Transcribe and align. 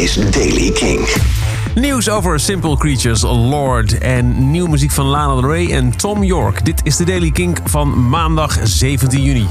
is 0.00 0.14
Daily 0.14 0.70
King. 0.70 1.06
Nieuws 1.74 2.08
over 2.08 2.38
Simple 2.38 2.76
Creatures, 2.76 3.22
Lord 3.22 3.98
en 3.98 4.50
nieuwe 4.50 4.68
muziek 4.68 4.90
van 4.90 5.06
Lana 5.06 5.40
Del 5.40 5.50
Rey 5.50 5.70
en 5.72 5.96
Tom 5.96 6.22
York. 6.22 6.64
Dit 6.64 6.80
is 6.82 6.96
de 6.96 7.04
Daily 7.04 7.30
Kink 7.30 7.58
van 7.64 8.08
maandag 8.08 8.58
17 8.62 9.22
juni. 9.22 9.46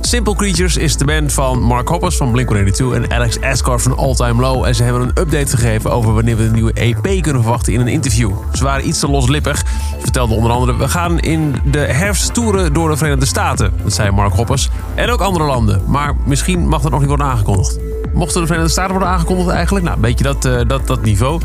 Simple 0.00 0.34
Creatures 0.34 0.76
is 0.76 0.96
de 0.96 1.04
band 1.04 1.32
van 1.32 1.62
Mark 1.62 1.88
Hoppers 1.88 2.16
van 2.16 2.32
Blink-182 2.32 2.94
en 2.94 3.10
Alex 3.10 3.40
Ascar 3.40 3.80
van 3.80 3.96
All 3.96 4.14
Time 4.14 4.40
Low. 4.40 4.64
En 4.64 4.74
ze 4.74 4.82
hebben 4.82 5.02
een 5.02 5.08
update 5.08 5.56
gegeven 5.56 5.90
over 5.90 6.14
wanneer 6.14 6.36
we 6.36 6.42
een 6.42 6.52
nieuwe 6.52 6.72
EP 6.72 7.22
kunnen 7.22 7.42
verwachten 7.42 7.72
in 7.72 7.80
een 7.80 7.88
interview. 7.88 8.30
Ze 8.52 8.64
waren 8.64 8.88
iets 8.88 8.98
te 8.98 9.08
loslippig. 9.08 9.58
Ze 9.58 9.64
vertelden 10.00 10.36
onder 10.36 10.50
andere, 10.50 10.76
we 10.76 10.88
gaan 10.88 11.20
in 11.20 11.54
de 11.64 11.78
herfst 11.78 12.34
toeren 12.34 12.72
door 12.72 12.88
de 12.88 12.96
Verenigde 12.96 13.26
Staten. 13.26 13.72
Dat 13.82 13.92
zei 13.92 14.10
Mark 14.10 14.32
Hoppers. 14.32 14.68
En 14.94 15.10
ook 15.10 15.20
andere 15.20 15.44
landen. 15.44 15.82
Maar 15.86 16.14
misschien 16.24 16.68
mag 16.68 16.82
dat 16.82 16.90
nog 16.90 17.00
niet 17.00 17.08
worden 17.08 17.26
aangekondigd. 17.26 17.78
Mochten 18.12 18.40
de 18.40 18.46
Verenigde 18.46 18.72
Staten 18.72 18.90
worden 18.90 19.08
aangekondigd 19.08 19.48
eigenlijk? 19.48 19.84
Nou, 19.84 19.96
een 19.96 20.02
beetje 20.02 20.24
dat, 20.24 20.44
uh, 20.44 20.60
dat, 20.66 20.86
dat 20.86 21.02
niveau. 21.02 21.40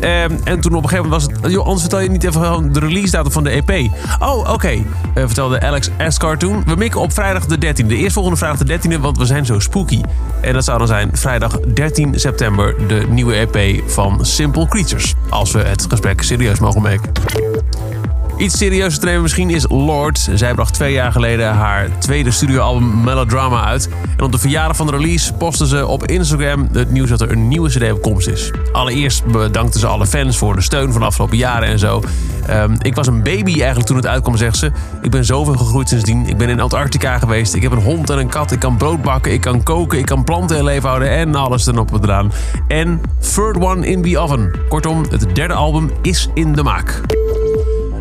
Ehm, 0.00 0.36
en 0.44 0.60
toen 0.60 0.74
op 0.74 0.82
een 0.82 0.88
gegeven 0.88 1.10
moment 1.10 1.30
was 1.30 1.42
het... 1.42 1.52
Joh, 1.52 1.64
anders 1.64 1.80
vertel 1.80 2.00
je 2.00 2.10
niet 2.10 2.24
even 2.24 2.72
de 2.72 2.80
release 2.80 3.10
datum 3.10 3.32
van 3.32 3.44
de 3.44 3.50
EP. 3.50 3.90
Oh, 4.18 4.52
oké, 4.52 4.72
uh, 4.72 4.82
vertelde 5.14 5.60
Alex 5.60 5.90
Ascar 5.98 6.38
toen. 6.38 6.64
We 6.66 6.74
mikken 6.76 7.00
op 7.00 7.12
vrijdag 7.12 7.46
de 7.46 7.56
13e. 7.56 7.86
De 7.86 7.96
eerstvolgende 7.96 8.38
vrijdag 8.38 8.58
de 8.58 8.78
13e, 8.78 9.00
want 9.00 9.18
we 9.18 9.26
zijn 9.26 9.46
zo 9.46 9.58
spooky. 9.58 10.00
En 10.40 10.52
dat 10.52 10.64
zou 10.64 10.78
dan 10.78 10.86
zijn 10.86 11.10
vrijdag 11.12 11.60
13 11.60 12.20
september 12.20 12.88
de 12.88 13.06
nieuwe 13.08 13.34
EP 13.34 13.82
van 13.90 14.24
Simple 14.24 14.68
Creatures. 14.68 15.14
Als 15.28 15.52
we 15.52 15.58
het 15.58 15.86
gesprek 15.88 16.22
serieus 16.22 16.58
mogen 16.58 16.82
maken. 16.82 17.12
Iets 18.38 18.58
serieuzer 18.58 19.04
nemen 19.04 19.22
misschien 19.22 19.50
is 19.50 19.64
Lord. 19.68 20.28
Zij 20.34 20.54
bracht 20.54 20.74
twee 20.74 20.92
jaar 20.92 21.12
geleden 21.12 21.54
haar 21.54 21.98
tweede 21.98 22.30
studioalbum 22.30 23.04
Melodrama 23.04 23.64
uit. 23.64 23.88
En 24.16 24.24
op 24.24 24.32
de 24.32 24.38
verjaardag 24.38 24.76
van 24.76 24.86
de 24.86 24.92
release 24.92 25.32
postte 25.32 25.66
ze 25.66 25.86
op 25.86 26.06
Instagram 26.06 26.68
het 26.72 26.90
nieuws 26.90 27.08
dat 27.08 27.20
er 27.20 27.30
een 27.30 27.48
nieuwe 27.48 27.68
CD 27.68 27.92
op 27.92 28.02
komst 28.02 28.28
is. 28.28 28.50
Allereerst 28.72 29.24
bedankte 29.24 29.78
ze 29.78 29.86
alle 29.86 30.06
fans 30.06 30.38
voor 30.38 30.54
de 30.54 30.60
steun 30.60 30.92
van 30.92 31.00
de 31.00 31.06
afgelopen 31.06 31.36
jaren 31.36 31.68
en 31.68 31.78
zo. 31.78 32.02
Um, 32.50 32.76
ik 32.82 32.94
was 32.94 33.06
een 33.06 33.22
baby 33.22 33.52
eigenlijk 33.52 33.86
toen 33.86 33.96
het 33.96 34.06
uitkwam, 34.06 34.36
zegt 34.36 34.56
ze. 34.56 34.70
Ik 35.02 35.10
ben 35.10 35.24
zoveel 35.24 35.56
gegroeid 35.56 35.88
sindsdien. 35.88 36.26
Ik 36.26 36.36
ben 36.36 36.48
in 36.48 36.60
Antarctica 36.60 37.18
geweest. 37.18 37.54
Ik 37.54 37.62
heb 37.62 37.72
een 37.72 37.82
hond 37.82 38.10
en 38.10 38.18
een 38.18 38.28
kat. 38.28 38.52
Ik 38.52 38.58
kan 38.58 38.76
brood 38.76 39.02
bakken. 39.02 39.32
Ik 39.32 39.40
kan 39.40 39.62
koken. 39.62 39.98
Ik 39.98 40.06
kan 40.06 40.24
planten 40.24 40.56
in 40.56 40.64
leven 40.64 40.88
houden. 40.88 41.10
En 41.10 41.34
alles 41.34 41.66
erop 41.66 41.92
en 41.92 42.02
eraan. 42.02 42.32
En 42.68 43.00
Third 43.34 43.56
One 43.56 43.86
in 43.86 44.02
the 44.02 44.18
Oven. 44.18 44.52
Kortom, 44.68 45.04
het 45.10 45.26
derde 45.34 45.54
album 45.54 45.90
is 46.02 46.28
in 46.34 46.52
de 46.52 46.62
maak. 46.62 47.00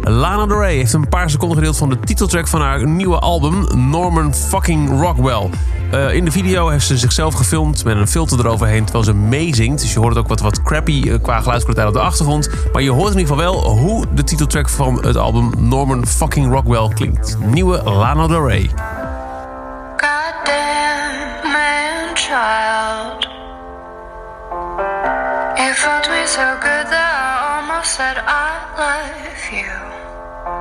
Lana 0.09 0.45
Del 0.45 0.59
Rey 0.59 0.75
heeft 0.75 0.93
een 0.93 1.09
paar 1.09 1.29
seconden 1.29 1.57
gedeeld 1.57 1.77
van 1.77 1.89
de 1.89 1.99
titeltrack 1.99 2.47
van 2.47 2.61
haar 2.61 2.87
nieuwe 2.87 3.19
album 3.19 3.89
Norman 3.89 4.33
fucking 4.33 5.01
Rockwell. 5.01 5.49
Uh, 5.93 6.13
in 6.13 6.25
de 6.25 6.31
video 6.31 6.67
heeft 6.67 6.85
ze 6.85 6.97
zichzelf 6.97 7.33
gefilmd 7.33 7.83
met 7.83 7.97
een 7.97 8.07
filter 8.07 8.39
eroverheen 8.39 8.83
terwijl 8.83 9.03
ze 9.03 9.13
meezingt. 9.13 9.81
Dus 9.81 9.93
je 9.93 9.99
hoort 9.99 10.17
ook 10.17 10.27
wat, 10.27 10.39
wat 10.39 10.63
crappy 10.63 11.01
uh, 11.05 11.15
qua 11.21 11.39
geluidskwaliteit 11.39 11.87
op 11.87 11.93
de 11.93 11.99
achtergrond. 11.99 12.49
Maar 12.73 12.81
je 12.81 12.91
hoort 12.91 13.13
in 13.13 13.19
ieder 13.19 13.35
geval 13.35 13.51
wel 13.51 13.69
hoe 13.69 14.05
de 14.13 14.23
titeltrack 14.23 14.69
van 14.69 15.05
het 15.05 15.17
album 15.17 15.51
Norman 15.57 16.07
fucking 16.07 16.51
Rockwell 16.51 16.87
klinkt. 16.87 17.37
Nieuwe 17.39 17.83
Lana 17.83 18.27
Del 18.27 18.47
Rey. 18.47 18.69
Man 21.43 22.15
child. 22.15 23.27
It 25.55 25.75
felt 25.75 26.09
me 26.09 26.23
so 26.25 26.55
good 26.59 26.87
that 26.89 27.13
I 27.13 27.59
almost 27.59 27.93
said 27.93 28.17
I 28.17 28.57
love 28.77 29.51
you. 29.51 29.96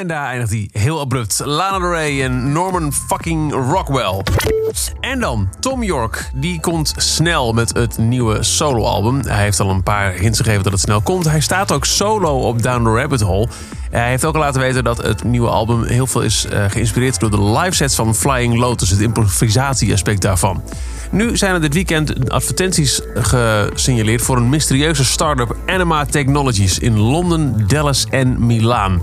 En 0.00 0.06
daar 0.06 0.26
eindigt 0.26 0.50
hij 0.50 0.68
heel 0.72 1.00
abrupt. 1.00 1.40
Lana 1.44 1.78
Del 1.78 1.90
Rey 1.90 2.22
en 2.24 2.52
Norman 2.52 2.92
fucking 2.92 3.52
Rockwell. 3.52 4.22
En 5.00 5.20
dan 5.20 5.48
Tom 5.60 5.82
York. 5.82 6.30
Die 6.34 6.60
komt 6.60 6.94
snel 6.96 7.52
met 7.52 7.74
het 7.74 7.98
nieuwe 7.98 8.42
soloalbum. 8.42 9.20
Hij 9.26 9.42
heeft 9.42 9.60
al 9.60 9.70
een 9.70 9.82
paar 9.82 10.12
hints 10.12 10.38
gegeven 10.38 10.62
dat 10.62 10.72
het 10.72 10.80
snel 10.80 11.00
komt. 11.00 11.24
Hij 11.24 11.40
staat 11.40 11.72
ook 11.72 11.84
solo 11.84 12.38
op 12.38 12.62
Down 12.62 12.84
the 12.84 12.90
Rabbit 12.90 13.20
Hole. 13.20 13.48
Hij 13.90 14.08
heeft 14.08 14.24
ook 14.24 14.34
al 14.34 14.40
laten 14.40 14.60
weten 14.60 14.84
dat 14.84 15.02
het 15.02 15.24
nieuwe 15.24 15.48
album 15.48 15.84
heel 15.84 16.06
veel 16.06 16.22
is 16.22 16.46
uh, 16.52 16.64
geïnspireerd 16.68 17.20
door 17.20 17.30
de 17.30 17.42
live 17.42 17.74
sets 17.74 17.94
van 17.94 18.14
Flying 18.14 18.56
Lotus. 18.56 18.90
Het 18.90 19.00
improvisatieaspect 19.00 20.22
daarvan. 20.22 20.62
Nu 21.10 21.36
zijn 21.36 21.54
er 21.54 21.60
dit 21.60 21.74
weekend 21.74 22.30
advertenties 22.30 23.00
gesignaleerd 23.14 24.22
voor 24.22 24.36
een 24.36 24.48
mysterieuze 24.48 25.04
start-up 25.04 25.56
Anima 25.66 26.04
Technologies 26.04 26.78
in 26.78 26.98
Londen, 26.98 27.66
Dallas 27.66 28.06
en 28.10 28.46
Milaan. 28.46 29.02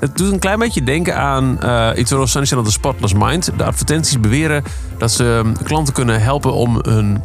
Het 0.00 0.16
doet 0.16 0.32
een 0.32 0.38
klein 0.38 0.58
beetje 0.58 0.82
denken 0.82 1.16
aan 1.16 1.58
uh, 1.62 1.90
Eternal 1.94 2.26
Sunshine 2.26 2.60
of 2.60 2.66
the 2.66 2.72
Spotless 2.72 3.14
Mind. 3.14 3.50
De 3.56 3.64
advertenties 3.64 4.20
beweren 4.20 4.64
dat 4.98 5.10
ze 5.10 5.52
klanten 5.62 5.94
kunnen 5.94 6.22
helpen 6.22 6.52
om 6.52 6.78
hun 6.82 7.22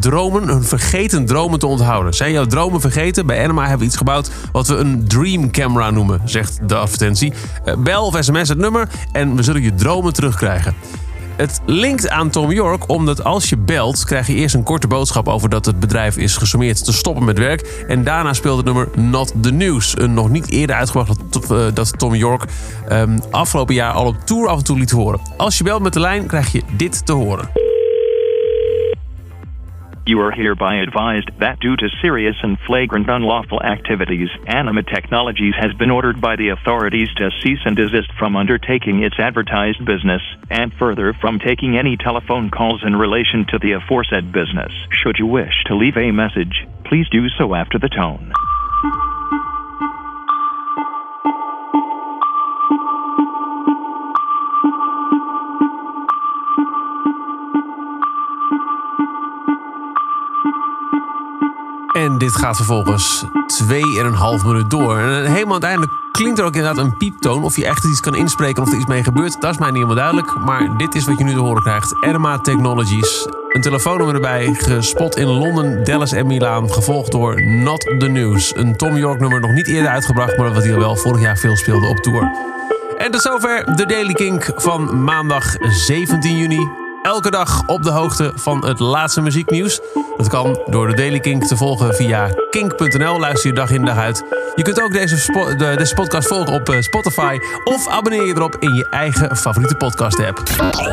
dromen, 0.00 0.48
hun 0.48 0.64
vergeten 0.64 1.26
dromen 1.26 1.58
te 1.58 1.66
onthouden. 1.66 2.14
Zijn 2.14 2.32
jouw 2.32 2.46
dromen 2.46 2.80
vergeten? 2.80 3.26
Bij 3.26 3.44
Anima 3.44 3.60
hebben 3.60 3.78
we 3.78 3.84
iets 3.84 3.96
gebouwd 3.96 4.30
wat 4.52 4.66
we 4.66 4.76
een 4.76 5.08
dream 5.08 5.50
camera 5.50 5.90
noemen, 5.90 6.20
zegt 6.24 6.68
de 6.68 6.76
advertentie. 6.76 7.32
Uh, 7.64 7.74
bel 7.76 8.06
of 8.06 8.16
sms 8.20 8.48
het 8.48 8.58
nummer 8.58 8.88
en 9.12 9.36
we 9.36 9.42
zullen 9.42 9.62
je 9.62 9.74
dromen 9.74 10.12
terugkrijgen. 10.12 10.74
Het 11.36 11.60
linkt 11.66 12.08
aan 12.08 12.30
Tom 12.30 12.52
York 12.52 12.88
omdat 12.88 13.24
als 13.24 13.48
je 13.48 13.56
belt, 13.56 14.04
krijg 14.04 14.26
je 14.26 14.34
eerst 14.34 14.54
een 14.54 14.62
korte 14.62 14.86
boodschap 14.86 15.28
over 15.28 15.48
dat 15.48 15.66
het 15.66 15.80
bedrijf 15.80 16.16
is 16.16 16.36
gesommeerd 16.36 16.84
te 16.84 16.92
stoppen 16.92 17.24
met 17.24 17.38
werk. 17.38 17.84
En 17.88 18.04
daarna 18.04 18.32
speelt 18.32 18.56
het 18.56 18.66
nummer 18.66 18.88
Not 18.94 19.32
the 19.40 19.50
News. 19.50 19.94
Een 19.98 20.14
nog 20.14 20.30
niet 20.30 20.50
eerder 20.50 20.76
uitgebracht 20.76 21.18
dat 21.74 21.98
Tom 21.98 22.14
York 22.14 22.44
um, 22.92 23.18
afgelopen 23.30 23.74
jaar 23.74 23.92
al 23.92 24.06
op 24.06 24.16
tour 24.24 24.48
af 24.48 24.58
en 24.58 24.64
toe 24.64 24.78
liet 24.78 24.90
horen. 24.90 25.20
Als 25.36 25.58
je 25.58 25.64
belt 25.64 25.82
met 25.82 25.92
de 25.92 26.00
lijn, 26.00 26.26
krijg 26.26 26.52
je 26.52 26.62
dit 26.76 27.06
te 27.06 27.12
horen. 27.12 27.65
You 30.06 30.20
are 30.20 30.30
hereby 30.30 30.76
advised 30.76 31.32
that 31.40 31.58
due 31.58 31.74
to 31.74 31.88
serious 32.00 32.36
and 32.40 32.56
flagrant 32.64 33.10
unlawful 33.10 33.60
activities, 33.60 34.28
Anima 34.46 34.84
Technologies 34.84 35.54
has 35.58 35.72
been 35.74 35.90
ordered 35.90 36.20
by 36.20 36.36
the 36.36 36.50
authorities 36.50 37.08
to 37.16 37.32
cease 37.42 37.58
and 37.64 37.74
desist 37.74 38.12
from 38.16 38.36
undertaking 38.36 39.02
its 39.02 39.18
advertised 39.18 39.84
business, 39.84 40.22
and 40.48 40.72
further 40.74 41.12
from 41.20 41.40
taking 41.40 41.76
any 41.76 41.96
telephone 41.96 42.50
calls 42.50 42.84
in 42.86 42.94
relation 42.94 43.46
to 43.48 43.58
the 43.58 43.72
aforesaid 43.72 44.30
business. 44.30 44.72
Should 44.92 45.18
you 45.18 45.26
wish 45.26 45.64
to 45.66 45.74
leave 45.74 45.96
a 45.96 46.12
message, 46.12 46.54
please 46.84 47.08
do 47.10 47.28
so 47.36 47.56
after 47.56 47.80
the 47.80 47.88
tone. 47.88 48.32
En 62.06 62.18
dit 62.18 62.36
gaat 62.36 62.56
vervolgens 62.56 63.24
2,5 63.64 64.46
minuut 64.46 64.70
door. 64.70 64.98
En 64.98 65.24
helemaal 65.24 65.52
uiteindelijk 65.52 65.92
klinkt 66.12 66.38
er 66.38 66.44
ook 66.44 66.54
inderdaad 66.54 66.84
een 66.84 66.96
pieptoon. 66.96 67.42
Of 67.42 67.56
je 67.56 67.66
echt 67.66 67.84
iets 67.84 68.00
kan 68.00 68.14
inspreken 68.14 68.62
of 68.62 68.68
er 68.68 68.76
iets 68.76 68.86
mee 68.86 69.04
gebeurt, 69.04 69.40
dat 69.40 69.50
is 69.50 69.58
mij 69.58 69.70
niet 69.70 69.76
helemaal 69.76 69.96
duidelijk. 69.96 70.44
Maar 70.44 70.76
dit 70.76 70.94
is 70.94 71.04
wat 71.04 71.18
je 71.18 71.24
nu 71.24 71.32
te 71.32 71.38
horen 71.38 71.62
krijgt. 71.62 71.94
Erma 72.00 72.38
Technologies. 72.38 73.26
Een 73.48 73.60
telefoonnummer 73.60 74.14
erbij, 74.14 74.54
gespot 74.54 75.16
in 75.16 75.26
Londen, 75.26 75.84
Dallas 75.84 76.12
en 76.12 76.26
Milaan. 76.26 76.72
Gevolgd 76.72 77.12
door 77.12 77.42
Not 77.42 77.80
The 77.98 78.08
News. 78.08 78.56
Een 78.56 78.76
Tom 78.76 78.96
York 78.96 79.20
nummer 79.20 79.40
nog 79.40 79.52
niet 79.52 79.68
eerder 79.68 79.90
uitgebracht, 79.90 80.36
maar 80.36 80.52
wat 80.52 80.70
al 80.70 80.78
wel 80.78 80.96
vorig 80.96 81.20
jaar 81.20 81.36
veel 81.36 81.56
speelde 81.56 81.86
op 81.86 81.96
tour. 81.96 82.30
En 82.98 83.10
tot 83.10 83.22
zover 83.22 83.76
de 83.76 83.86
Daily 83.86 84.12
Kink 84.12 84.52
van 84.56 85.04
maandag 85.04 85.56
17 85.60 86.36
juni. 86.36 86.85
Elke 87.06 87.30
dag 87.30 87.62
op 87.66 87.82
de 87.82 87.90
hoogte 87.90 88.32
van 88.34 88.66
het 88.66 88.78
laatste 88.80 89.20
muzieknieuws. 89.20 89.80
Dat 90.16 90.28
kan 90.28 90.58
door 90.66 90.86
de 90.88 90.94
Daily 90.94 91.20
Kink 91.20 91.44
te 91.44 91.56
volgen 91.56 91.94
via 91.94 92.28
kink.nl. 92.50 93.18
Luister 93.18 93.50
je 93.50 93.56
dag 93.56 93.70
in 93.70 93.84
dag 93.84 93.96
uit. 93.96 94.22
Je 94.54 94.62
kunt 94.62 94.82
ook 94.82 94.92
deze, 94.92 95.32
de- 95.56 95.74
deze 95.76 95.94
podcast 95.94 96.28
volgen 96.28 96.52
op 96.54 96.68
eh, 96.68 96.80
Spotify 96.80 97.38
of 97.64 97.88
abonneer 97.88 98.26
je 98.26 98.34
erop 98.34 98.56
in 98.60 98.74
je 98.74 98.86
eigen 98.90 99.36
favoriete 99.36 99.74
podcast 99.74 100.18
app. 100.24 100.42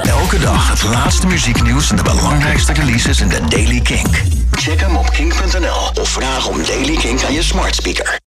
Elke 0.03 0.39
dag 0.39 0.69
het 0.69 0.83
laatste 0.83 1.27
muzieknieuws 1.27 1.89
en 1.89 1.95
de 1.95 2.03
belangrijkste 2.03 2.73
releases 2.73 3.21
in 3.21 3.27
de 3.29 3.39
Daily 3.49 3.81
Kink. 3.81 4.21
Check 4.51 4.79
hem 4.79 4.95
op 4.95 5.09
kink.nl 5.09 6.01
of 6.01 6.09
vraag 6.09 6.47
om 6.47 6.57
Daily 6.65 6.95
Kink 6.95 7.23
aan 7.23 7.33
je 7.33 7.43
smart 7.43 7.75
speaker. 7.75 8.21